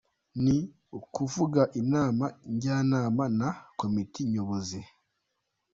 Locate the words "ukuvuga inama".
0.99-2.25